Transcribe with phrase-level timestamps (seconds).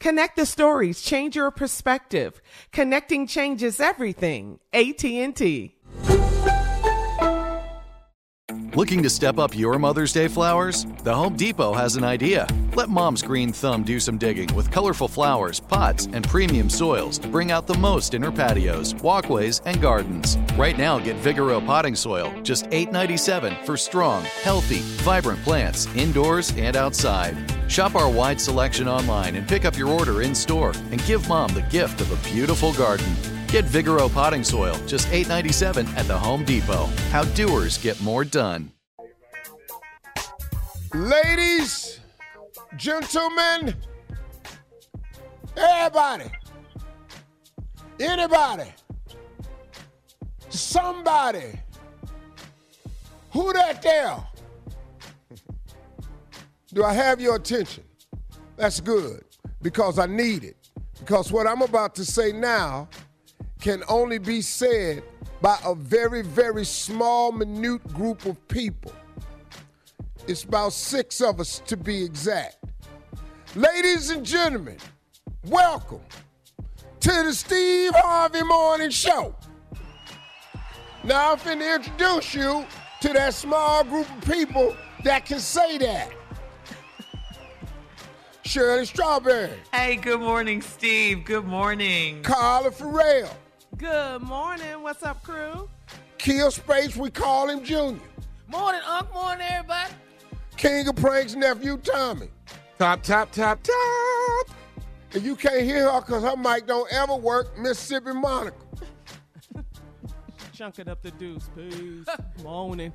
[0.00, 2.40] Connect the stories, change your perspective.
[2.72, 4.60] Connecting changes everything.
[4.72, 5.74] AT&T.
[8.74, 10.86] Looking to step up your Mother's Day flowers?
[11.02, 12.46] The Home Depot has an idea.
[12.74, 17.26] Let mom's green thumb do some digging with colorful flowers, pots, and premium soils to
[17.26, 20.38] bring out the most in her patios, walkways, and gardens.
[20.56, 26.76] Right now, get Vigoro potting soil, just $8.97 for strong, healthy, vibrant plants indoors and
[26.76, 27.36] outside.
[27.68, 31.52] Shop our wide selection online and pick up your order in store and give mom
[31.52, 33.14] the gift of a beautiful garden.
[33.46, 36.86] Get Vigoro potting soil, just $8.97 at the Home Depot.
[37.10, 38.72] How doers get more done.
[40.94, 42.00] Ladies,
[42.76, 43.74] gentlemen,
[45.54, 46.30] everybody,
[48.00, 48.72] anybody,
[50.48, 51.60] somebody,
[53.30, 54.16] who that there?
[56.78, 57.82] Do I have your attention?
[58.54, 59.24] That's good
[59.62, 60.56] because I need it.
[61.00, 62.88] Because what I'm about to say now
[63.60, 65.02] can only be said
[65.42, 68.92] by a very, very small, minute group of people.
[70.28, 72.58] It's about six of us to be exact.
[73.56, 74.78] Ladies and gentlemen,
[75.46, 76.02] welcome
[77.00, 79.34] to the Steve Harvey Morning Show.
[81.02, 82.64] Now I'm finna introduce you
[83.00, 86.12] to that small group of people that can say that.
[88.48, 91.26] Shirley Strawberry, Hey, good morning, Steve.
[91.26, 92.22] Good morning.
[92.22, 93.28] Carla Ferrell,
[93.76, 94.80] Good morning.
[94.80, 95.68] What's up, crew?
[96.16, 98.00] Kier Spates, we call him Junior.
[98.46, 99.12] Morning, Unc.
[99.12, 99.92] Morning, everybody.
[100.56, 102.30] King of Pranks nephew Tommy.
[102.78, 104.56] Top, top, top, top.
[105.12, 108.56] And you can't hear her because her mic don't ever work, Mississippi Monica.
[110.54, 112.06] Chunking up the deuce, please.
[112.42, 112.94] Morning.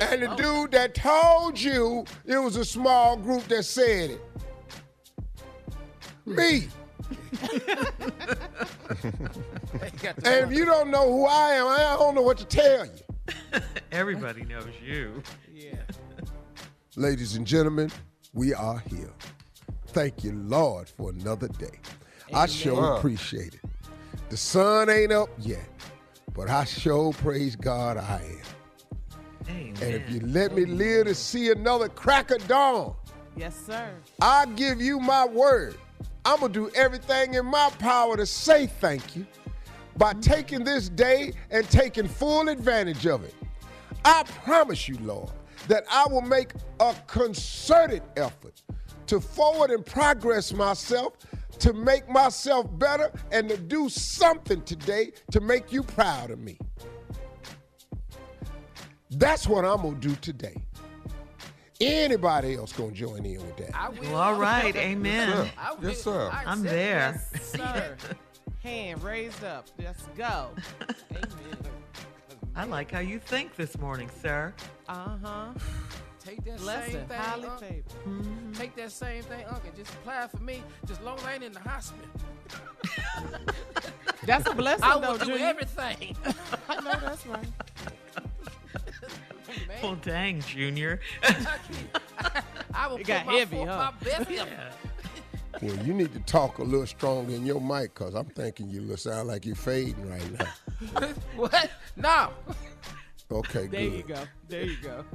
[0.00, 4.20] And the dude that told you it was a small group that said it.
[6.28, 6.68] Me.
[10.24, 13.60] and if you don't know who I am, I don't know what to tell you.
[13.92, 15.22] Everybody knows you.
[15.52, 15.76] yeah.
[16.96, 17.90] Ladies and gentlemen,
[18.34, 19.12] we are here.
[19.88, 21.78] Thank you, Lord, for another day.
[22.34, 23.60] I sure appreciate it.
[24.28, 25.68] The sun ain't up yet,
[26.34, 29.48] but I sure praise God I am.
[29.48, 29.74] Amen.
[29.82, 32.94] And if you let me live to see another crack of dawn,
[33.38, 33.90] Yes, sir.
[34.20, 35.76] I give you my word.
[36.28, 39.26] I'm going to do everything in my power to say thank you
[39.96, 40.20] by mm-hmm.
[40.20, 43.34] taking this day and taking full advantage of it.
[44.04, 45.30] I promise you, Lord,
[45.68, 48.60] that I will make a concerted effort
[49.06, 51.14] to forward and progress myself,
[51.60, 56.58] to make myself better, and to do something today to make you proud of me.
[59.12, 60.62] That's what I'm going to do today.
[61.80, 63.70] Anybody else gonna join in with that?
[63.74, 64.02] I will.
[64.02, 65.28] Well, all right, amen.
[65.30, 65.50] sir.
[65.80, 65.88] Will.
[65.90, 66.30] Yes, sir.
[66.32, 67.22] I I'm there.
[67.32, 67.40] it.
[67.42, 67.96] Sir,
[68.62, 69.66] hand raised up.
[69.78, 70.50] Let's go.
[71.12, 71.28] Amen.
[72.56, 74.52] I like how you think this morning, sir.
[74.88, 75.52] Uh huh.
[76.24, 77.60] Take that Blessed, same thing, highly Unc.
[77.60, 78.54] favored.
[78.54, 80.62] Take that same thing, Unc, and just apply for me.
[80.86, 82.04] Just long as I ain't in the hospital.
[84.26, 85.46] That's a blessing, I though, will do Junior.
[85.46, 86.16] everything.
[86.68, 87.46] I know that's right.
[89.82, 91.00] Well, dang, Junior.
[92.74, 93.64] I will It got my, heavy, huh?
[93.66, 94.72] my best effort.
[95.62, 98.80] Well, you need to talk a little stronger in your mic, cause I'm thinking you
[98.82, 101.08] look sound like you're fading right now.
[101.36, 101.70] what?
[101.96, 102.30] No.
[103.30, 103.70] Okay, good.
[103.70, 103.92] There good.
[103.92, 104.22] you go.
[104.48, 105.04] There you go.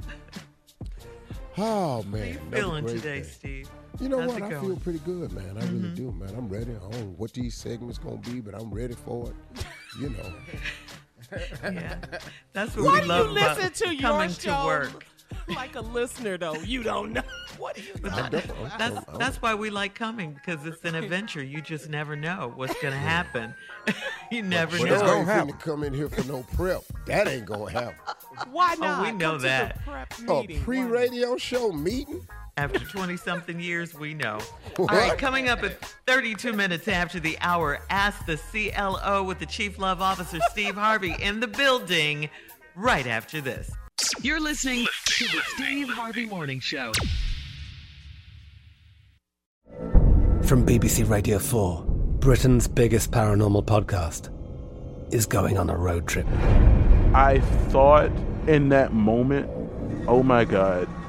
[1.56, 3.22] Oh How man, you feeling today, day.
[3.22, 3.70] Steve?
[4.00, 4.38] You know How's what?
[4.38, 4.66] it I going?
[4.66, 5.56] feel pretty good, man.
[5.56, 5.94] I really mm-hmm.
[5.94, 6.34] do, man.
[6.36, 6.72] I'm ready.
[6.72, 9.64] I don't know what these segments gonna be, but I'm ready for it.
[10.00, 10.32] You know.
[11.62, 11.96] Yeah.
[12.52, 15.06] That's what Why we do love you about listen to your coming show to work.
[15.48, 16.54] like a listener, though?
[16.54, 17.22] You don't know.
[17.58, 18.10] What do you know?
[18.10, 18.30] I'm
[18.78, 21.42] That's that's why we like coming because it's an adventure.
[21.42, 23.54] You just never know what's gonna happen.
[24.32, 24.94] you never But know.
[24.94, 26.82] it's gonna gonna come in here for no prep.
[27.06, 27.94] That ain't gonna happen.
[28.50, 29.02] Why Oh, not?
[29.04, 29.84] we know Come to the that.
[29.86, 30.56] prep A meeting.
[30.58, 32.26] Why pre-radio show meeting?
[32.56, 34.38] After 20 something years, we know.
[34.76, 34.92] What?
[34.92, 39.46] All right, coming up at 32 minutes after the hour, ask the CLO with the
[39.46, 42.30] Chief Love Officer Steve Harvey in the building
[42.76, 43.72] right after this.
[44.22, 46.92] You're listening to the Steve Harvey Morning Show.
[50.44, 51.84] From BBC Radio 4,
[52.20, 54.30] Britain's biggest paranormal podcast
[55.12, 56.26] is going on a road trip.
[57.14, 57.40] I
[57.70, 58.12] thought
[58.46, 59.50] in that moment,
[60.06, 60.88] oh my God,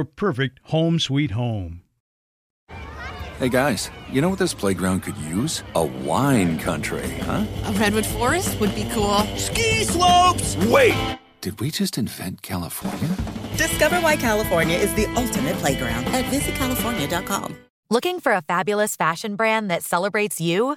[0.00, 1.82] your perfect home sweet home.
[3.38, 5.62] Hey guys, you know what this playground could use?
[5.74, 7.44] A wine country, huh?
[7.64, 9.18] A redwood forest would be cool.
[9.36, 10.56] Ski slopes!
[10.56, 11.18] Wait!
[11.42, 13.14] Did we just invent California?
[13.56, 17.56] Discover why California is the ultimate playground at visitcalifornia.com.
[17.90, 20.76] Looking for a fabulous fashion brand that celebrates you?